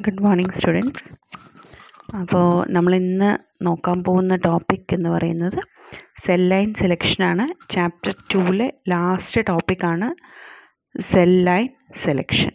[0.00, 1.04] Good morning students
[2.14, 3.30] അപ്പോൾ നമ്മൾ ഇന്ന്
[3.64, 5.58] നോക്കാൻ പോകുന്ന ടോപ്പിക് എന്ന് പറയുന്നത്
[6.24, 10.08] സെൽ ലൈൻ സെലക്ഷനാണ് ചാപ്റ്റർ ടൂവിലെ ലാസ്റ്റ് ടോപ്പിക്കാണ്
[10.94, 12.52] സെൽ ലൈൻ സെലക്ഷൻ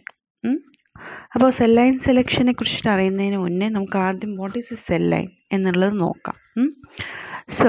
[1.34, 6.00] അപ്പോൾ സെൽ ലൈൻ സെലക്ഷനെ കുറിച്ചിട്ട് അറിയുന്നതിന് മുന്നേ നമുക്ക് ആദ്യം what is a cell line എന്നുള്ളത്
[6.00, 6.36] നോക്കാം.
[7.58, 7.68] So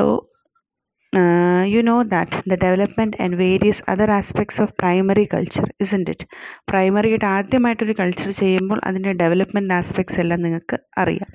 [1.14, 6.22] you know that the development and various other aspects of primary culture isn't it?
[6.70, 11.30] പ്രൈമറിയുടെ ആദ്യമായിട്ടൊരു കൾച്ചർ ചെയ്യുമ്പോൾ അതിന്റെ ഡെവലപ്മെന്റ് ആസ്പെക്ട്സ് എല്ലാം നിങ്ങൾക്ക് അറിയാം.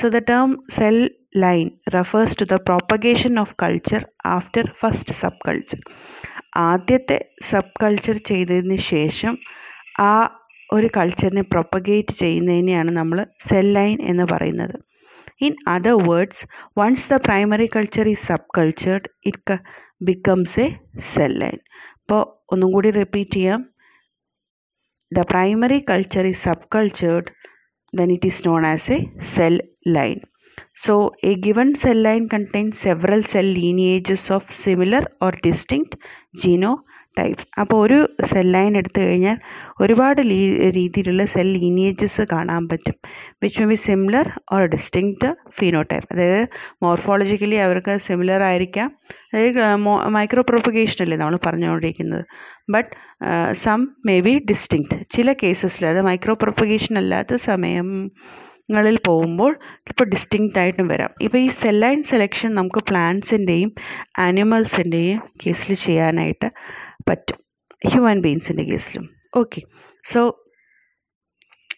[0.00, 0.98] So the term cell
[1.36, 5.14] line refers to the propagation of culture after first
[5.48, 5.80] subculture
[6.56, 7.18] ആദ്യത്തെ
[7.50, 9.36] subculture ചെയ്തതിന് ശേഷം
[10.00, 10.12] ആ
[10.72, 14.76] ഒരു കൾച്ചറിനെ പ്രൊപ്പഗേറ്റ് ചെയ്യുന്നതിനെയാണ് നമ്മൾ സെൽ ലൈൻ എന്ന് പറയുന്നത്.
[15.39, 19.35] In other words, once the primary culture is subcultured, it
[20.03, 20.69] becomes a
[21.13, 21.61] cell line.
[22.01, 22.21] അപ്പോൾ
[22.53, 23.61] ഒന്നും കൂടി റിപ്പീറ്റ് ചെയ്യാം
[25.11, 27.29] the primary culture is subcultured
[27.93, 28.99] then it is known as a
[29.33, 30.21] cell line.
[30.83, 35.95] So, a given cell line contains several cell lineages of similar or distinct
[37.16, 37.44] Genotypes.
[37.60, 39.36] അപ്പോൾ ഒരു cell line എടുത്തു കഴിഞ്ഞാൽ
[39.80, 40.20] ഒരുപാട്
[40.78, 42.96] രീതിയിലുള്ള സെൽ ലീനിയേജസ് കാണാൻ പറ്റും.
[43.42, 46.48] Which may be similar or distinct phenotype അതായത്
[46.82, 48.90] morphologically അവർക്ക് സിമിലർ ആയിരിക്കാം.
[49.32, 49.60] അതായത്
[50.16, 52.24] മൈക്രോ പ്രൊപ്പഗേഷൻ അല്ലേ നമ്മൾ പറഞ്ഞുകൊണ്ടിരിക്കുന്നത്.
[52.70, 52.90] But
[53.64, 57.88] some may be distinct ചില കേസസിൽ അത് മൈക്രോ പ്രൊപ്പഗേഷൻ അല്ലാത്ത സമയം
[58.70, 59.52] ങ്ങളിൽ പോകുമ്പോൾ
[59.90, 61.10] ഇപ്പോൾ ഡിസ്റ്റിങ്ക്റ്റ് ആയിട്ടും വരാം.
[61.20, 63.70] ഇപ്പോൾ ഈ സെൽ ലൈൻ സെലക്ഷൻ നമുക്ക് പ്ലാന്റ്സിന്റെയും
[64.18, 66.48] ആനിമൽസിന്റെയും കേസിൽ ചെയ്യാനായിട്ട്
[67.10, 67.38] പറ്റും.
[67.90, 69.06] ഹ്യൂമൻ ബീങ്സിന്റെ കേസിലും.
[69.36, 69.60] Okay
[70.12, 70.20] so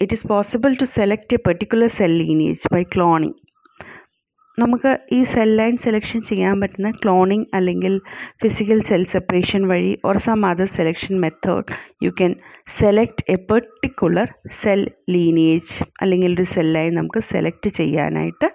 [0.03, 3.37] it is possible to select a particular cell lineage by cloning
[4.59, 7.95] നമുക്ക് ഈ സെൽ ലൈൻ സെലക്ഷൻ ചെയ്യാൻ പറ്റുന്ന ക്ലോണിങ് അല്ലെങ്കിൽ
[8.43, 12.33] ഫിസിക്കൽ സെൽ സെപ്പറേഷൻ വഴി or some other selection method you can
[12.79, 14.31] select a particular
[14.63, 18.49] cell lineage അല്ലെങ്കിൽ ഒരു cell line നമുക്ക് select ചെയ്യാനായിട്ട്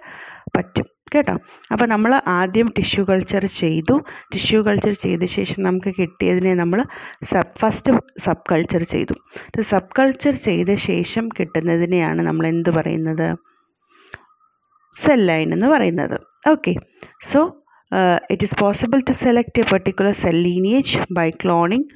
[0.56, 0.88] പറ്റും.
[1.16, 1.34] കേട്ടോ.
[1.72, 3.94] അപ്പോൾ നമ്മൾ ആദ്യം ടിഷ്യൂ കൾച്ചർ ചെയ്തു.
[4.32, 6.80] ടിഷ്യൂ കൾച്ചർ ചെയ്ത ശേഷം നമുക്ക് കിട്ടിയതിനെ നമ്മൾ
[7.32, 7.92] സബ് ഫസ്റ്റ്
[8.26, 9.16] സബ് കൾച്ചർ ചെയ്തു.
[9.72, 13.28] സബ് കൾച്ചർ ചെയ്ത ശേഷം കിട്ടുന്നതിനെയാണ് നമ്മൾ എന്ത് പറയുന്നത്?
[14.96, 16.16] സെൽ ലൈൻ എന്ന് പറയുന്നത്.
[16.52, 16.72] Okay
[17.32, 17.40] so
[18.32, 21.88] it is possible to select a particular cell lineage by cloning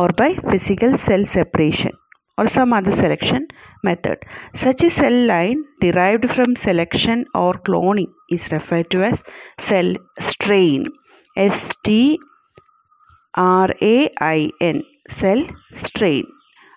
[0.00, 1.92] or by physical cell separation
[2.38, 3.42] or some other selection
[3.88, 4.18] method.
[4.64, 9.22] Such a cell line derived from selection or cloning is referred to as
[9.68, 9.90] cell
[10.30, 10.82] strain.
[11.36, 12.18] S T
[13.34, 13.96] R A
[14.32, 14.40] I
[14.72, 14.80] N
[15.20, 15.42] cell
[15.86, 16.26] strain.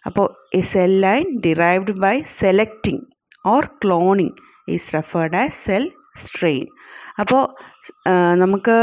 [0.06, 0.28] അപ്പോൾ
[0.58, 3.04] a cell line derived by selecting
[3.46, 4.38] or cloning
[4.76, 5.84] is referred as cell
[6.24, 6.66] strain
[7.22, 7.44] അപ്പോൾ
[8.44, 8.78] നമുക്ക്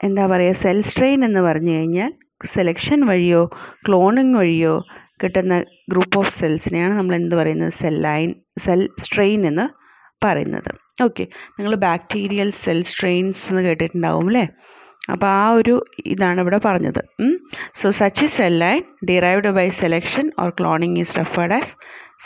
[0.00, 2.12] എന്താ പറയുക cell strain എന്ന് പറഞ്ഞു കഴിഞ്ഞാൽ
[2.56, 3.42] selection വഴിയോ
[3.86, 4.74] cloning വഴിയോ
[5.22, 5.54] കിട്ടുന്ന
[5.92, 7.72] ഗ്രൂപ്പ് ഓഫ് സെൽസിനെയാണ് നമ്മൾ എന്ത് പറയുന്നത്?
[7.82, 8.30] സെൽ ലൈൻ
[8.66, 9.66] സെൽ സ്ട്രെയിൻ എന്ന്
[10.24, 10.70] പറയുന്നത്.
[11.02, 11.24] ഓക്കെ
[11.58, 14.44] നിങ്ങൾ ബാക്ടീരിയൽ സെൽ സ്ട്രെയിൻസ് എന്ന് കേട്ടിട്ടുണ്ടാവും അല്ലേ?
[15.12, 15.74] അപ്പോൾ ആ ഒരു
[16.06, 17.02] ഇതാണ് ഇവിടെ പറഞ്ഞത്.
[17.82, 21.74] So such a cell line derived by selection or cloning is referred as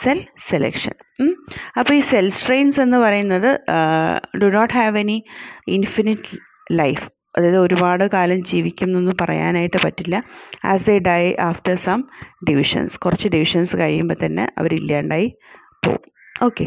[0.03, 0.95] cell selection
[1.79, 3.49] അപ്പോൾ ഈ സെൽ സ്ട്രെയിൻസ് എന്ന് പറയുന്നത്
[4.41, 5.17] do not have any
[5.77, 6.37] infinite
[6.71, 7.03] life
[7.35, 10.15] അതായത് ഒരുപാട് കാലം ജീവിക്കും എന്നൊന്നും പറയാനായിട്ട് പറ്റില്ല.
[10.71, 11.99] As they die after some
[12.49, 15.29] divisions കുറച്ച് ഡിവിഷൻസ് കഴിയുമ്പോൾ തന്നെ അവരില്ലാണ്ടായി
[15.85, 16.09] പോകും.
[16.43, 16.65] ഓക്കെ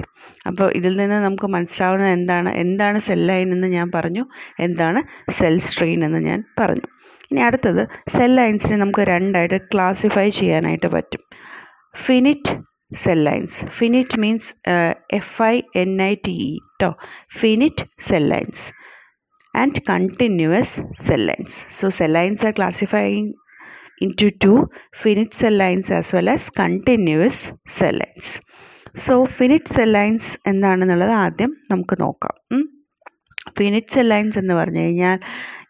[0.49, 2.51] അപ്പോൾ ഇതിൽ നിന്ന് നമുക്ക് മനസ്സിലാവുന്നത് എന്താണ്?
[2.65, 4.25] എന്താണ് സെൽ ലൈൻ എന്ന് ഞാൻ പറഞ്ഞു.
[4.61, 5.03] എന്താണ്
[5.39, 6.87] സെൽ സ്ട്രെയിൻ എന്ന് ഞാൻ പറഞ്ഞു.
[7.31, 7.83] ഇനി അടുത്തത്
[8.17, 11.23] സെൽ ലൈൻസിനെ നമുക്ക് രണ്ടായിട്ട് ക്ലാസിഫൈ ചെയ്യാനായിട്ട് പറ്റും.
[12.07, 12.53] Finite
[13.03, 14.51] cell lines finite means
[15.19, 16.91] F I N I T E കേട്ടോ
[17.41, 18.67] finite cell lines
[19.61, 20.71] and continuous
[21.07, 21.55] cell lines.
[21.79, 23.27] So cell lines are classifying
[24.05, 24.59] into two
[25.03, 27.39] finite cell lines as well as continuous
[27.79, 28.29] cell lines.
[29.07, 32.37] So finite cell lines എന്താണെന്നുള്ളത് ആദ്യം നമുക്ക് നോക്കാം.
[33.59, 35.19] Finite cell lines എന്ന് പറഞ്ഞു കഴിഞ്ഞാൽ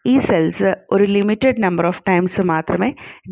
[0.05, 2.89] ഈ cells ഒരു limited number of times മാത്രമേ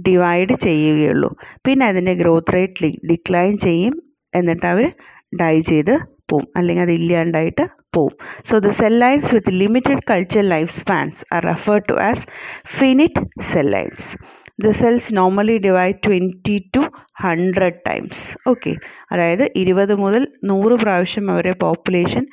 [0.08, 1.30] ഡിവൈഡ് ചെയ്യുകയുള്ളൂ.
[1.66, 3.96] പിന്നെ അതിന്റെ ഗ്രോത്ത് റേറ്റ് ഡിക്ലൈൻ ചെയ്യും.
[4.36, 4.86] എന്നിട്ട് അവർ
[5.42, 5.94] ഡൈ ചെയ്ത്
[6.32, 6.48] പോവും.
[6.58, 7.66] അല്ലെങ്കിൽ അത് ഇല്ലാണ്ടായിട്ട്
[8.46, 12.26] so the cell lines with limited culture life spans are refer to as
[12.68, 14.10] finite cell lines
[14.60, 16.82] the cells normally divide twenty to
[17.20, 18.72] hundred times okay
[19.12, 22.24] അതായത് ഇരുപത് മുതൽ നൂറ് പ്രാവശ്യം അവരെ പോപ്പുലേഷൻ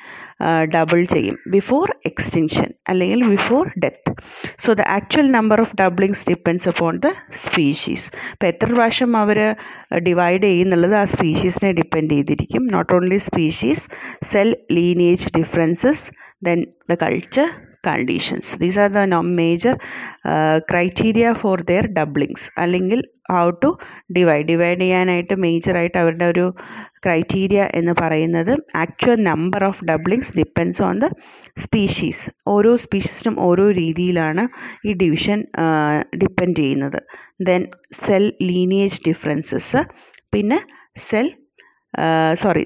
[0.75, 1.37] ഡബിൾ ചെയ്യും.
[1.47, 4.13] ബിഫോർ എക്സ്റ്റിൻഷൻ അല്ലെങ്കിൽ before death
[4.65, 9.55] so the actual number of doublings depends upon the species അപ്പോൾ എത്ര പ്രാവശ്യം അവർ
[9.97, 12.65] ഡിവൈഡ് ചെയ്യുന്നുള്ളത് ആ സ്പീഷീസിനെ ഡിപ്പെൻഡ് ചെയ്തിരിക്കും.
[12.65, 13.89] Not only species
[14.23, 16.11] cell lineage differences
[16.43, 17.49] then the culture
[17.87, 19.75] conditions these are the major
[20.57, 22.99] criteria for their doublings അല്ലെങ്കിൽ
[23.31, 23.77] how to
[24.17, 26.55] divide divide ചെയ്യാനായിട്ട് മേജറായിട്ട് അവരുടെ ഒരു
[27.05, 31.09] ക്രൈറ്റീരിയ എന്ന് പറയുന്നത് actual number of doublings depends on the
[31.57, 34.47] species ഓരോ സ്പീഷീസിനും ഓരോ രീതിയിലാണ്
[34.87, 35.45] ഈ ഡിവിഷൻ
[36.23, 37.03] ഡിപ്പെൻഡ് ചെയ്യുന്നത്.
[37.41, 37.67] ദെൻ
[38.05, 39.83] സെൽ ലീനിയേജ് ഡിഫറൻസസ്
[40.31, 40.59] പിന്നെ
[40.97, 41.33] cell
[42.33, 42.65] sorry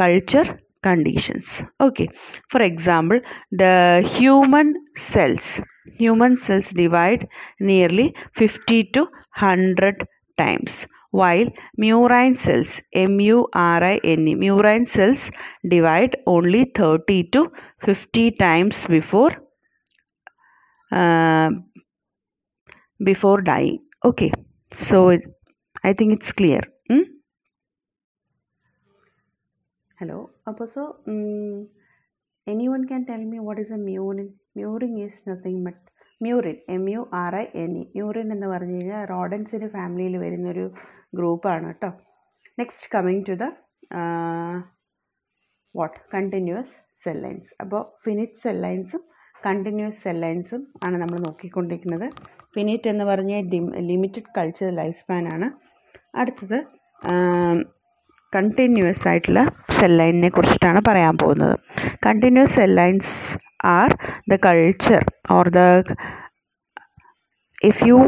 [0.00, 2.06] culture conditions okay
[2.52, 3.20] for example
[3.56, 3.64] the
[4.00, 4.74] human
[5.12, 7.27] cells human cells divide
[7.59, 10.07] nearly 50 to 100
[10.37, 10.85] times
[11.19, 11.47] while
[11.83, 15.29] murine cells m-u-r-i-n-e murine cells
[15.73, 17.41] divide only 30 to
[17.85, 19.31] 50 times before
[20.99, 21.49] uh,
[23.09, 24.31] before dying okay
[24.73, 24.97] so
[25.83, 27.05] i think it's clear hmm?
[29.99, 30.19] hello
[30.49, 30.83] അപ്പോൾ so
[32.46, 34.26] one can tell me what is a murine
[34.58, 35.80] murine is nothing but
[36.20, 40.64] murine M U R I N E murine എന്ന് പറഞ്ഞു കഴിഞ്ഞാൽ റോഡൻസിന്റെ ഫാമിലിയിൽ വരുന്നൊരു
[41.18, 41.90] ഗ്രൂപ്പാണ് കേട്ടോ
[42.60, 43.46] next coming to the
[45.74, 49.02] what continuous cell lines അപ്പോൾ ഫിനിറ്റ് സെൽ ലൈൻസും
[49.46, 52.06] കണ്ടിന്യൂസ് സെൽ ലൈൻസും ആണ് നമ്മൾ നോക്കിക്കൊണ്ടിരിക്കുന്നത്.
[52.54, 53.42] ഫിനിറ്റ് എന്ന് പറഞ്ഞാൽ
[53.90, 55.48] ലിമിറ്റഡ് കൾച്ചർ ലൈഫ് സ്പാൻ ആണ്.
[56.20, 56.58] അടുത്തത്
[58.32, 59.40] കണ്ടിന്യൂസ് ആയിട്ടുള്ള
[59.70, 61.56] സെൽ ലൈനിനെ കുറിച്ചിട്ടാണ് പറയാൻ പോകുന്നത്.
[62.06, 63.14] Continuous cell lines
[63.64, 63.90] are
[64.30, 65.60] the culture or the
[67.64, 67.98] if you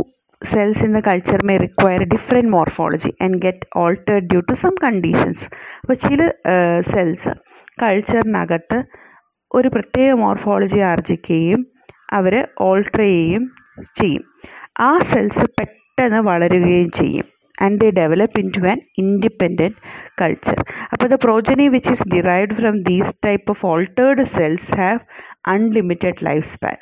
[0.43, 5.45] cells in the culture may require different morphology and get altered due to some conditions
[5.81, 6.21] അപ്പോൾ ചില
[6.93, 7.33] cells
[7.83, 8.79] കൾച്ചറിനകത്ത്
[9.55, 11.61] ഒരു പ്രത്യേക മോർഫോളജി ആർജിക്കുകയും
[12.13, 13.45] അവർ ഓൾട്ടർ ചെയ്യുകയും
[13.99, 14.25] ചെയ്യും.
[14.81, 17.27] ആ സെൽസ് പെട്ടെന്ന് വളരുകയും ചെയ്യും.
[17.61, 19.77] And they develop into an independent
[20.21, 20.59] culture
[20.93, 25.01] അപ്പോൾ the progeny which is derived from these type of altered cells have
[25.49, 26.79] unlimited life span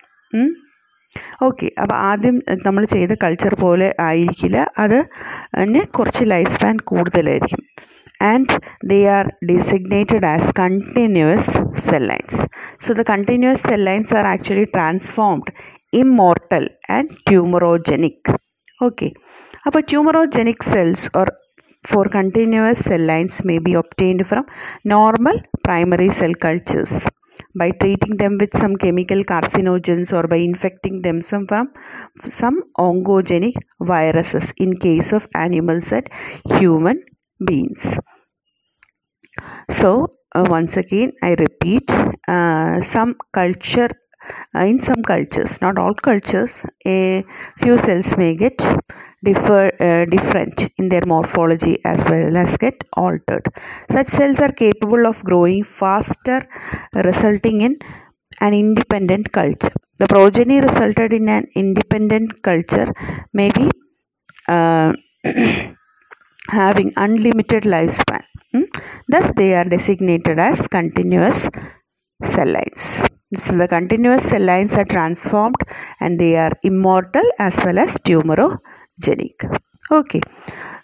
[1.43, 2.37] okay അപ്പോൾ ആദ്യം
[2.67, 4.59] നമ്മൾ ചെയ്ത കൾച്ചർ പോലെ ആയിരിക്കില്ല.
[4.79, 4.99] അത്
[5.55, 7.63] തന്നെ കുറച്ച് ലൈഫ് സ്പാൻ കൂടുതലായിരിക്കും.
[8.23, 8.55] And
[8.87, 11.53] they are designated as continuous
[11.87, 12.41] cell lines
[12.85, 15.53] so the continuous cell lines are actually transformed
[15.93, 18.31] immortal and tumorigenic
[18.81, 19.09] okay
[19.68, 21.30] അപ്പോൾ tumorigenic cells or
[21.90, 24.46] for continuous cell lines may be obtained from
[24.84, 25.38] normal
[25.68, 27.08] primary cell cultures
[27.60, 31.68] by treating them with some chemical carcinogens or by infecting them some from
[32.40, 33.56] some oncogenic
[33.92, 36.08] viruses in case of animals and
[36.60, 37.00] human
[37.50, 37.98] beings
[39.80, 39.92] so
[40.36, 41.90] uh, once again i repeat
[42.36, 43.90] uh, some culture
[44.56, 46.56] uh, in some cultures not all cultures
[46.86, 47.24] a
[47.64, 48.60] few cells may get
[49.29, 53.47] differ uh, different in their morphology as well as get altered.
[53.91, 56.41] Such cells are capable of growing faster
[57.09, 57.79] resulting in
[58.41, 59.75] an independent culture.
[59.99, 62.89] The progeny resulted in an independent culture
[63.33, 63.71] may be
[64.49, 64.93] uh,
[66.51, 68.23] having unlimited lifespan.
[68.53, 68.67] Hmm?
[69.09, 71.49] thus they are designated as continuous
[72.25, 73.03] cell lines.
[73.39, 75.63] So the continuous cell lines are transformed
[76.01, 77.97] and they are immortal as well as
[79.01, 79.59] tumorogenic
[79.91, 80.21] okay.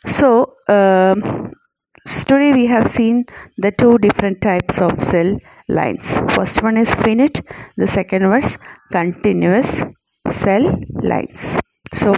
[0.07, 1.53] So um,
[2.07, 3.25] today we have seen
[3.59, 5.39] the two different types of cell
[5.69, 6.17] lines.
[6.35, 7.41] First one is finite
[7.77, 8.59] the second one is
[8.93, 9.81] continuous
[10.31, 10.65] cell
[11.13, 11.59] lines.
[11.95, 12.15] So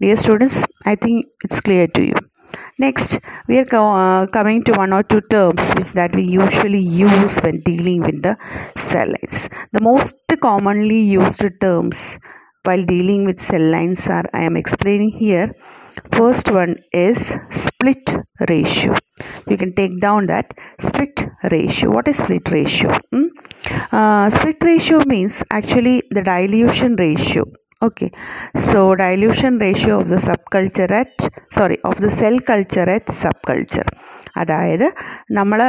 [0.00, 2.14] dear students i think it's clear to you.
[2.78, 3.18] Next
[3.48, 7.38] we are co- uh, coming to one or two terms which that we usually use
[7.40, 8.36] when dealing with the
[8.76, 9.48] cell lines.
[9.72, 12.18] The most commonly used terms
[12.67, 15.47] while dealing with cell lines are i am explaining here
[16.17, 16.73] first one
[17.07, 17.19] is
[17.65, 18.05] split
[18.51, 18.93] ratio
[19.51, 20.47] you can take down that
[20.87, 23.27] split ratio what is split ratio Hmm?
[23.91, 27.43] Uh, split ratio means actually the dilution ratio
[27.87, 28.09] okay
[28.67, 31.13] so dilution ratio of the subculture at
[31.57, 33.89] sorry of the cell culture at subculture
[34.41, 34.85] അതായത്
[35.37, 35.59] നമ്മൾ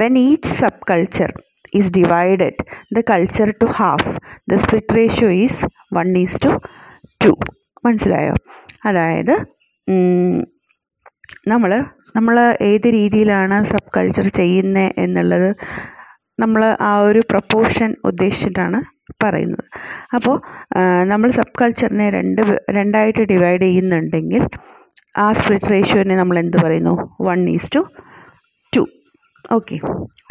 [0.00, 1.30] when each sub culture
[1.79, 2.59] is divided
[2.95, 4.11] the culture to half
[4.51, 5.59] the split ratio is
[5.97, 6.51] one is to
[7.25, 7.31] two
[7.85, 8.35] മനസ്സിലായോ?
[8.85, 9.35] അതായത്
[11.51, 11.71] നമ്മൾ
[12.15, 12.35] നമ്മൾ
[12.69, 15.49] ഏത് രീതിയിലാണ് sub culture ചെയ്യുന്നത് എന്നുള്ളത്
[16.39, 18.79] നമ്മൾ ആ ഒരു പ്രപ്പോർഷൻ ഉദ്ദേശിച്ചിട്ടാണ്
[19.23, 19.65] പറയുന്നത്.
[20.15, 20.35] അപ്പോൾ
[21.11, 22.41] നമ്മൾ സബ് കൾച്ചറിനെ രണ്ട്
[22.77, 24.43] രണ്ടായിട്ട് ഡിവൈഡ് ചെയ്യുന്നുണ്ടെങ്കിൽ
[25.15, 26.95] ആ സ്പ്ലിറ്റ് റേഷ്യോനെ നമ്മൾ എന്ത് പറയുന്നു?
[27.27, 27.81] വൺ ഈസ് ടു
[29.51, 29.79] ഓക്കെ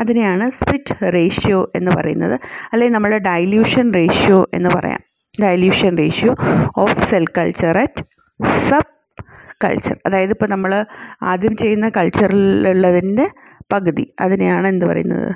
[0.00, 2.40] അതിനെയാണ് സ്പിറ്റ് റേഷ്യോ എന്ന് പറയുന്നത്.
[2.72, 5.00] അല്ലെങ്കിൽ നമ്മൾ ഡൈല്യൂഷൻ റേഷ്യോ എന്ന് പറയാം.
[5.42, 6.34] Dilution ratio
[6.76, 8.04] of cell culture at
[9.64, 10.84] subculture അതായത് ഇപ്പോൾ നമ്മൾ
[11.22, 13.30] ആദ്യം ചെയ്യുന്ന കൾച്ചറിലുള്ളതിന്റെ
[13.72, 14.14] പകുതി.
[14.20, 15.34] അതിനെയാണ് എന്ത് പറയുന്നത്?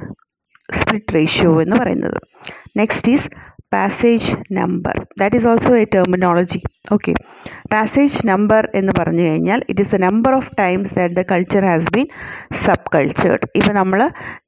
[0.75, 2.21] സ്പ്ലിറ്റ് റേഷ്യോ എന്ന് പറയുന്നത്.
[2.77, 3.31] Next is
[3.73, 6.61] passage number that is also a terminology
[6.93, 7.13] okay
[7.71, 11.91] passage number എന്ന് പറഞ്ഞു കഴിഞ്ഞാൽ it is the number of times that the culture has
[11.95, 12.07] been
[12.95, 14.01] subcultured ഇപ്പം നമ്മൾ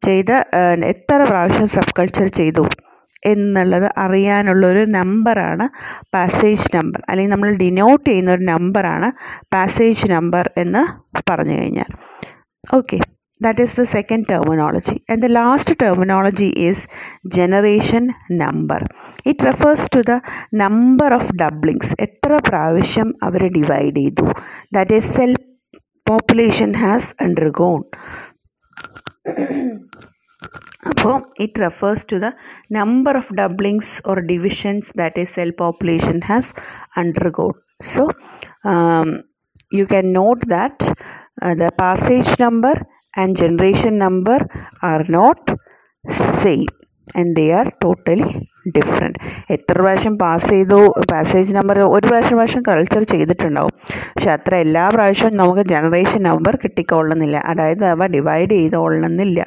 [0.05, 0.31] ചെയ്ത
[0.85, 2.65] എത്ര പ്രാവശ്യം സബ് കൾച്ചർ ചെയ്തു
[3.23, 5.67] എന്നുള്ളത് അറിയാനുള്ളൊരു നമ്പറാണ്
[6.13, 9.09] പാസേജ് നമ്പർ അല്ലെങ്കിൽ നമ്മൾ ഡിനോട്ട് ചെയ്യുന്ന ഒരു നമ്പറാണ്
[9.53, 10.83] പാസേജ് നമ്പർ എന്ന്
[11.31, 11.91] പറഞ്ഞു കഴിഞ്ഞാൽ.
[12.71, 12.99] Okay
[13.42, 16.78] that is the second terminology and the last terminology is
[17.30, 18.04] generation
[18.42, 18.80] number
[19.26, 20.18] it refers to the
[20.64, 24.26] number of doublings എത്ര പ്രാവശ്യം അവർ ഡിവൈഡ് ചെയ്തു
[24.78, 25.34] that is cell
[26.08, 27.82] population has undergone
[30.92, 31.16] അപ്പോൾ
[31.46, 32.30] it refers to the
[32.80, 36.54] number of doublings or divisions that is cell population has
[37.04, 37.56] undergone
[37.94, 38.04] so
[39.72, 40.78] you can note that
[41.42, 42.74] uh, the passage number
[43.15, 44.39] and generation number
[44.93, 45.43] are not
[46.05, 46.71] same.
[47.21, 48.27] And they are totally
[48.75, 49.19] different
[49.55, 50.79] എത്ര പ്രാവശ്യം pass ചെയ്തു
[51.11, 53.75] passage number ഒരു പ്രാവശ്യം പ്രാവശ്യം culture ചെയ്തിട്ടുണ്ടാവും.
[54.15, 57.37] പക്ഷെ അത്ര എല്ലാ പ്രാവശ്യവും നമുക്ക് ജനറേഷൻ നമ്പർ കിട്ടിക്കൊള്ളുന്നില്ല.
[57.53, 59.41] അതായത് അവ ഡിവൈഡ് ചെയ്തോളണമെന്നില്ല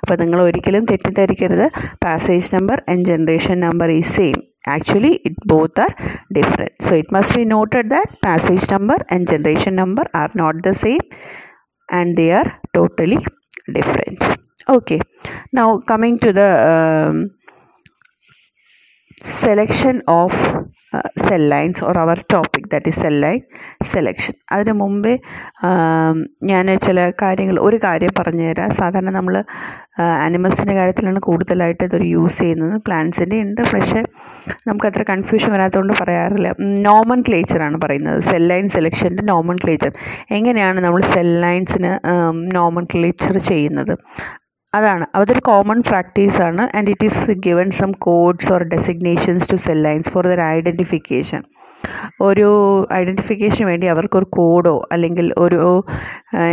[0.00, 1.66] അപ്പോൾ നിങ്ങൾ ഒരിക്കലും തെറ്റിദ്ധരിക്കരുത്.
[2.06, 4.38] Passage number and generation number ഈ same
[4.76, 5.92] actually it both are
[6.38, 10.74] different so it must be noted that passage number and generation number are not the
[10.84, 11.04] same.
[11.90, 13.18] And they are totally
[13.72, 14.22] different.
[14.68, 15.00] Okay.
[15.52, 17.30] Now coming to the um,
[19.24, 20.32] selection of
[20.92, 23.40] uh, lines or our topic that is cell line
[23.92, 25.14] selection അതിനു മുമ്പേ
[26.50, 28.70] ഞാൻ ചില കാര്യങ്ങൾ ഒരു കാര്യം പറഞ്ഞു തരാം.
[28.80, 29.36] സാധാരണ നമ്മൾ
[30.26, 32.74] ആനിമൽസിന്റെ കാര്യത്തിലാണ് കൂടുതലായിട്ട് ഇതൊരു യൂസ് ചെയ്യുന്നത്.
[32.86, 34.00] പ്ലാന്റ്സിന്റെ ഉണ്ട് പക്ഷേ
[34.68, 36.48] നമുക്ക് അത്ര കൺഫ്യൂഷൻ വരാത്തതുകൊണ്ട് പറയാറില്ല.
[36.88, 38.20] നോമൻ ക്ലേച്ചറാണ് പറയുന്നത്.
[38.30, 39.92] സെൽ ലൈൻ സെലക്ഷന്റെ നോമൻ ക്ലേച്ചർ
[40.38, 41.92] എങ്ങനെയാണ് നമ്മൾ സെൽ ലൈൻസിന്
[42.58, 43.94] നോമൻ ക്ലേച്ചർ ചെയ്യുന്നത്?
[44.72, 45.04] അതാണ്.
[45.18, 50.26] അതൊരു common പ്രാക്ടീസാണ് and it is given some codes or designations to cell lines for
[50.32, 51.42] their identification
[52.20, 52.46] ഒരു
[52.92, 55.58] ഐഡന്റിഫിക്കേഷന് വേണ്ടി അവർക്കൊരു കോഡോ അല്ലെങ്കിൽ ഒരു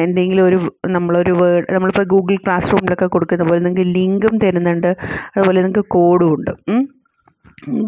[0.05, 0.57] എന്തെങ്കിലും ഒരു
[0.95, 4.91] നമ്മളൊരു വേർഡ് നമ്മളിപ്പോൾ ഗൂഗിൾ ക്ലാസ് റൂമിലൊക്കെ കൊടുക്കുന്ന പോലെ നിങ്ങൾക്ക് ലിങ്കും തരുന്നുണ്ട്.
[5.35, 6.51] അതുപോലെ നിങ്ങൾക്ക് കോഡും ഉണ്ട്.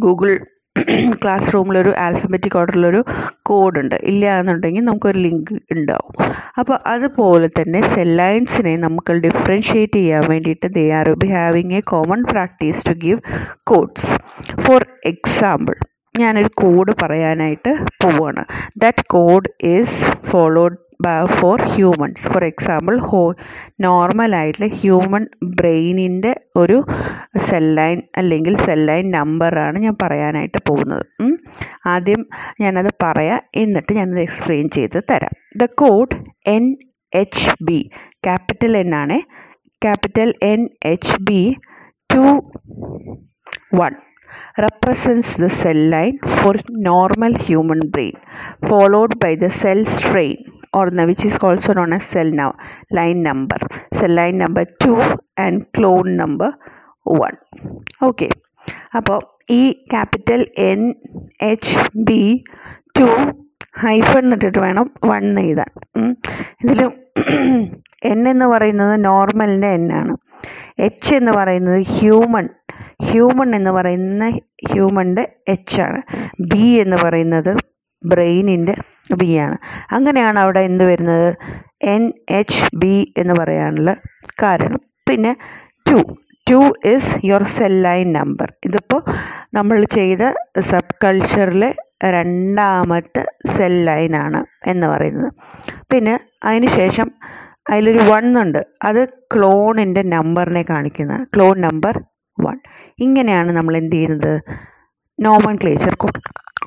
[0.05, 0.31] ഗൂഗിൾ
[1.23, 3.01] ക്ലാസ് റൂമിലൊരു ആൽഫബറ്റിക് ഓർഡറിലൊരു
[3.41, 6.13] കോഡുണ്ട് ഇല്ല എന്നുണ്ടെങ്കിൽ നമുക്കൊരു ലിങ്ക് ഉണ്ടാവും.
[6.59, 12.87] അപ്പോൾ അതുപോലെ തന്നെ സെല്ലൈൻസിനെ നമുക്ക് ഡിഫറൻഷ്യേറ്റ് ചെയ്യാൻ വേണ്ടിയിട്ട് they are be having a common practice
[12.89, 13.19] to give
[13.63, 14.09] codes
[14.61, 15.77] for example
[16.19, 17.71] ഞാനൊരു കോഡ് പറയാനായിട്ട്
[18.03, 18.43] പോവുകയാണ്
[18.77, 19.97] that code is
[20.31, 20.77] followed
[21.39, 22.27] for humans.
[22.27, 23.33] For example ഹോ
[23.79, 26.83] നോർമലായിട്ടുള്ള ഹ്യൂമൻ ബ്രെയിനിന്റെ ഒരു
[27.37, 31.05] സെൽ ലൈൻ അല്ലെങ്കിൽ സെൽ ലൈൻ നമ്പറാണ് ഞാൻ പറയാനായിട്ട് പോകുന്നത്.
[31.85, 32.25] ആദ്യം
[32.61, 35.35] ഞാനത് പറയാം എന്നിട്ട് ഞാനത് എക്സ്പ്ലെയിൻ ചെയ്ത് തരാം.
[35.57, 36.77] The code N
[37.13, 39.19] H B capital N ആണ്.
[39.85, 41.55] Capital N H B
[42.15, 42.41] two
[43.75, 43.95] one
[44.63, 46.53] represents the cell line for
[46.87, 48.15] normal human brain
[48.67, 50.37] followed by the cell strain
[50.77, 52.51] or which is also known as cell now
[52.91, 53.59] line number.
[53.99, 54.97] Cell line number 2
[55.45, 56.51] and clone number
[57.05, 57.37] 1
[58.09, 58.31] okay.
[58.97, 59.19] അപ്പോൾ
[59.51, 60.81] ഈ capital N
[61.41, 61.75] H
[62.07, 62.21] B
[62.99, 63.07] two
[63.83, 65.71] hyphen എന്നിട്ടിട്ട് വേണം one എഴുതാൻ.
[66.63, 66.79] ഇതിൽ
[68.11, 70.13] N എന്ന് പറയുന്നത് നോർമലിന്റെ N ആണ്.
[70.79, 72.47] H എന്ന് പറയുന്നത് ഹ്യൂമൺ
[73.07, 74.25] ഹ്യൂമൺ എന്ന് പറയുന്ന
[74.71, 75.99] ഹ്യൂമന്റെ എച്ച് ആണ്.
[76.51, 77.51] ബി എന്ന് പറയുന്നത്
[78.05, 78.75] ബ്രെയിനിന്റെ
[79.15, 79.57] ബി ആണ്.
[79.91, 81.35] അങ്ങനെയാണ് അവിടെ എന്ത് വരുന്നത്?
[81.83, 83.95] എൻ എച്ച് ബി എന്ന് പറയാനുള്ള
[84.43, 84.81] കാരണം.
[85.09, 85.35] പിന്നെ
[85.89, 86.17] two
[86.51, 89.01] two is your cell line number ഇതിപ്പോൾ
[89.53, 90.21] നമ്മൾ ചെയ്ത
[90.59, 95.33] സബ് കൾച്ചറിലെ രണ്ടാമത്തെ സെൽ ലൈനാണ് എന്ന് പറയുന്നത്.
[95.91, 97.11] പിന്നെ അതിന് ശേഷം
[97.71, 98.61] അതിലൊരു വൺ ഉണ്ട്.
[98.83, 102.03] അത് ക്ലോണിന്റെ നമ്പറിനെ കാണിക്കുന്ന ക്ലോൺ നമ്പർ
[102.37, 102.57] വൺ
[102.99, 104.41] ഇങ്ങനെയാണ് നമ്മൾ എന്ത് ചെയ്യുന്നത്?
[105.19, 105.95] നോമൻ ക്ലേച്ചർ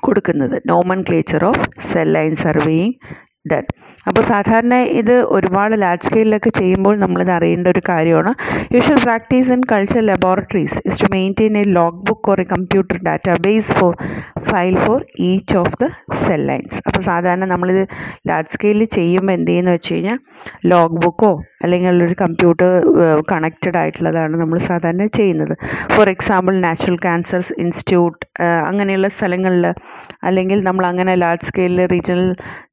[0.03, 0.63] കൊടുക്കുന്നത്.
[1.09, 2.95] Nomenclature of cell line surveying
[3.51, 3.75] debt
[4.09, 8.33] അപ്പോൾ സാധാരണ ഇത് ഒരുപാട് ലാർജ് സ്കെയിലൊക്കെ ചെയ്യുമ്പോൾ നമ്മളിത് അറിയേണ്ട ഒരു കാര്യമാണ്.
[8.75, 13.75] Usual practice in culture laboratories is to maintain a log book or a computer database
[13.81, 13.93] for
[14.51, 17.85] file for each of the cell lines അപ്പോൾ സാധാരണ നമ്മളിത്
[18.29, 20.19] ലാർജ് സ്കെയിലിൽ ചെയ്യുമ്പോൾ എന്ത് ചെയ്യുന്നത് വെച്ച് കഴിഞ്ഞാൽ
[20.65, 22.71] ലോഗ് ബുക്കോ അല്ലെങ്കിൽ ഒരു കമ്പ്യൂട്ടർ
[23.33, 25.55] കണക്റ്റഡ് ആയിട്ടുള്ളതാണ് നമ്മൾ സാധാരണ ചെയ്യുന്നത്.
[25.95, 28.19] For example natural cancer institute
[28.69, 29.67] അങ്ങനെയുള്ള സ്ഥലങ്ങളിൽ
[30.25, 32.29] അല്ലെങ്കിൽ നമ്മൾ അങ്ങനെ ലാർജ് സ്കെയിലിൽ റീജിയണൽ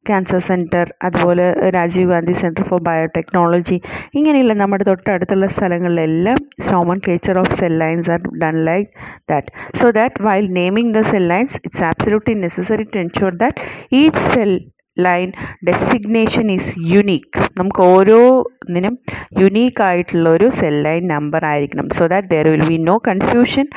[0.08, 3.78] ക്യാൻസർ സെന്റർ അതുപോലെ Rajiv Gandhi Centre for biotechnology
[4.14, 6.40] ഇങ്ങനെയുള്ള നമ്മുടെ തൊട്ടടുത്തുള്ള സ്ഥലങ്ങളിലെല്ലാം
[7.08, 8.90] nomenclature of cell lines are done like
[9.32, 13.62] that so that while naming the cell lines it's absolutely necessary to ensure that
[13.94, 14.54] each cell
[15.00, 15.30] line
[15.66, 18.96] designation is unique നമുക്ക് ഓരോന്നിനും
[19.42, 23.68] unique ആയിട്ടുള്ള ഒരു cell line number ആയിരിക്കണം so that there will be no confusion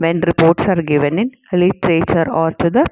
[0.00, 2.82] when reports are given in literature or to the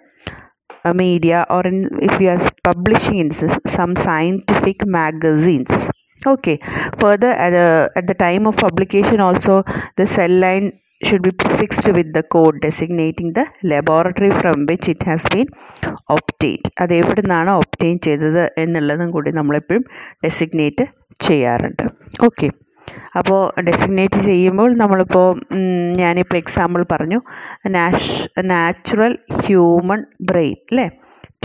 [0.85, 3.31] in, if we are publishing in
[3.69, 5.91] some scientific magazines
[6.27, 6.59] okay
[6.99, 9.65] further at, the at the time of publication also
[9.97, 15.03] the cell line should be prefixed with the code designating the laboratory from which it
[15.11, 15.49] has been
[16.15, 16.67] obtained.
[16.83, 19.85] അത് എവിടെ നിന്നാണ് obtain ചെയ്തത് എന്നുള്ളതും കൂടി നമ്മളെപ്പോഴും
[20.25, 20.87] designate
[21.27, 21.85] ചെയ്യാറുണ്ട്.
[22.29, 22.49] Okay
[23.19, 25.27] അപ്പോൾ designate ചെയ്യുമ്പോൾ നമ്മളിപ്പോൾ
[26.03, 27.19] ഞാനിപ്പോൾ എക്സാമ്പിൾ പറഞ്ഞു.
[27.77, 28.13] നാഷ്
[28.53, 29.15] നാച്ചുറൽ
[29.45, 30.87] ഹ്യൂമൺ ബ്രെയിൻ അല്ലേ?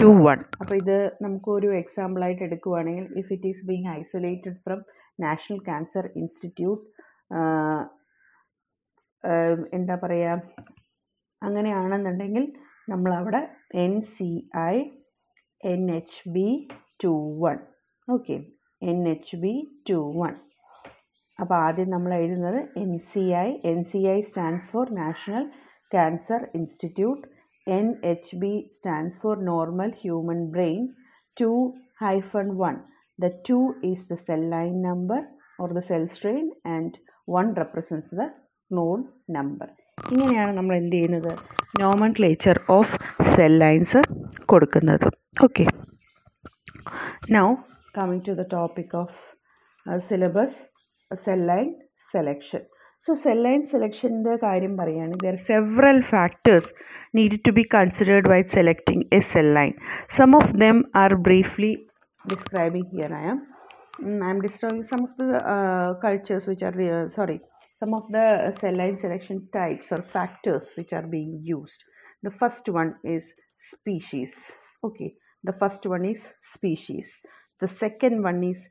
[0.01, 4.79] ടു വൺ അപ്പോൾ ഇത് നമുക്കൊരു എക്സാമ്പിളായിട്ട് എടുക്കുവാണെങ്കിൽ if it is being isolated from
[5.25, 6.81] National Cancer Institute
[9.73, 10.35] എന്താ പറയുക
[11.41, 12.45] അങ്ങനെയാണെന്നുണ്ടെങ്കിൽ
[12.89, 13.41] നമ്മളവിടെ
[13.75, 14.29] N C
[14.63, 14.75] I
[15.63, 16.47] N H B
[17.03, 17.11] two
[17.43, 17.57] one
[18.07, 18.35] okay
[18.81, 19.53] N H B
[19.89, 20.33] two one
[21.39, 25.45] അപ്പോൾ ആദ്യം നമ്മൾ എഴുതുന്നത് N C I N C I stands for National
[25.91, 27.23] Cancer Institute
[27.67, 30.81] N H B stands for normal human brain
[31.37, 31.49] two
[32.01, 32.75] hyphen one
[33.19, 35.21] the two is the cell line number
[35.59, 36.93] or the cell strain and
[37.27, 38.25] one represents the
[38.73, 38.99] non
[39.31, 39.69] number
[40.11, 41.31] ഇങ്ങനെയാണ് നമ്മൾ എന്ത് ചെയ്യുന്നത്?
[41.81, 42.95] Nomenclature of
[43.31, 43.99] cell lines
[44.45, 45.07] കൊടുക്കുന്നത്
[45.43, 45.65] okay
[47.31, 47.45] now
[47.95, 49.17] coming to the topic of
[50.05, 50.57] syllabus
[51.11, 51.67] cell line
[52.11, 52.61] selection
[53.07, 56.69] so cell line സെലക്ഷന്റെ കാര്യം പറയുകയാണെങ്കിൽ there several factors
[57.15, 59.73] need to be considered while selecting a cell line
[60.09, 61.71] some of them are briefly
[62.25, 63.39] describing here I am
[64.29, 65.25] I'm describing some of the
[66.05, 66.77] cultures which are
[67.09, 67.37] sorry
[67.83, 71.83] some of the uh, cell line selection types or factors which are being used.
[72.25, 73.23] The first one is
[73.71, 74.31] species.
[74.85, 76.21] Okay, the first one is
[76.53, 77.05] species.
[77.59, 78.65] The second one is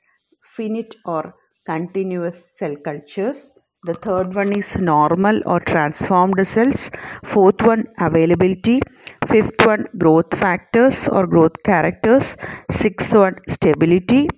[0.57, 1.35] finite or
[1.67, 3.51] continuous cell cultures.
[3.85, 6.91] The third one is normal or transformed cells.
[7.25, 8.81] Fourth one, availability.
[9.27, 12.37] Fifth one, growth factors or growth characters.
[12.71, 14.29] Sixth one, stability.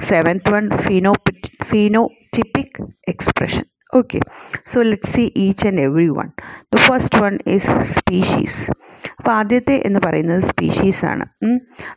[0.00, 2.70] Seventh one, phenotypic
[3.06, 3.66] expression.
[3.94, 4.20] Okay,
[4.64, 6.32] so let's see each and every one.
[6.72, 7.64] The first one is
[7.96, 8.54] species.
[9.18, 11.24] അപ്പോൾ ആദ്യത്തെ എന്ന് പറയുന്നത് species ആണ്.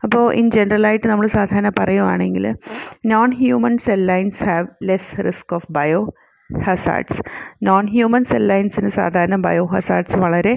[0.05, 2.45] അപ്പോൾ in ജനറലായിട്ട് നമ്മൾ സാധാരണ പറയുവാണെങ്കിൽ
[3.11, 5.67] non human cell lines have less risk of
[6.67, 7.23] biohazards
[7.67, 10.53] non human cell ലൈൻസിന് സാധാരണ ബയോ ഹസാർഡ്സ് വളരെ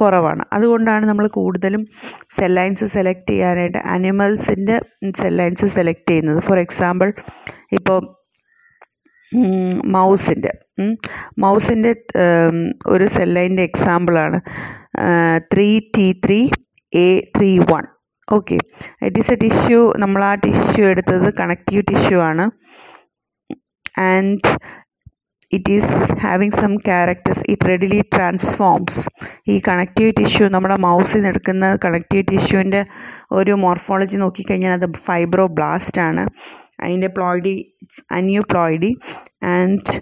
[0.00, 0.44] കുറവാണ്.
[0.52, 1.84] അതുകൊണ്ടാണ് നമ്മൾ കൂടുതലും
[2.38, 4.78] സെൽ ലൈൻസ് സെലക്ട് ചെയ്യാനായിട്ട് അനിമൽസിന്റെ
[5.20, 6.40] സെൽ ലൈൻസ് സെലക്ട് ചെയ്യുന്നത്.
[6.48, 7.10] ഫോർ എക്സാമ്പിൾ
[7.78, 8.00] ഇപ്പോൾ
[9.96, 10.52] മൗസിന്റെ
[11.38, 11.92] മൗസിന്റെ
[12.86, 13.38] ഒരു സെൽ
[13.68, 14.40] എക്സാമ്പിളാണ്
[15.52, 16.40] three T three
[16.92, 17.84] A three one
[18.28, 18.56] okay
[19.06, 22.44] it is a tissue നമ്മൾ ആ ടിഷ്യൂ എടുത്തത് കണക്റ്റീവ് ടിഷ്യൂ ആണ്.
[24.10, 24.50] And
[25.52, 29.00] it is having some characters it readily transforms
[29.48, 32.82] ഈ കണക്റ്റീവ് ടിഷ്യൂ നമ്മുടെ മൗസിൽ നിന്ന് എടുക്കുന്ന കണക്റ്റീവ് ടിഷ്യൂവിന്റെ
[33.32, 36.24] ഒരു മോർഫോളജി നോക്കിക്കഴിഞ്ഞാൽ അത് ഫൈബ്രോ ബ്ലാസ്റ്റ് ആണ്.
[36.82, 37.54] അതിന്റെ ploidy
[38.50, 38.90] aneuploidy
[39.54, 39.92] and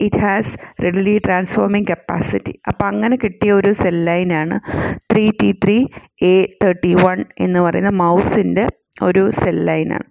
[0.00, 4.56] it has readily transforming capacity അപ്പോൾ അങ്ങനെ കിട്ടിയ ഒരു സെൽ ലൈനാണ്
[5.12, 5.76] three T three
[6.22, 8.64] A thirty one എന്ന് പറയുന്ന മൗസിന്റെ
[9.02, 10.06] ഒരു സെൽ ലൈനാണ്